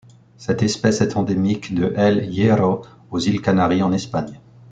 Cette 0.39 0.63
espèce 0.63 1.01
est 1.01 1.15
endémique 1.15 1.75
de 1.75 1.93
El 1.95 2.25
Hierro 2.33 2.81
aux 3.11 3.19
îles 3.19 3.39
Canaries 3.39 3.83
en 3.83 3.93
Espagne. 3.93 4.39